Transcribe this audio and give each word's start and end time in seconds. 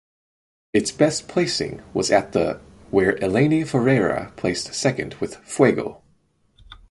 Its 0.73 0.91
best 0.91 1.27
placing 1.27 1.79
was 1.93 2.09
at 2.09 2.31
the 2.31 2.59
where 2.89 3.17
Eleni 3.17 3.63
Foureira 3.63 4.33
placed 4.35 4.73
second 4.73 5.13
with 5.19 5.35
"Fuego". 5.45 6.01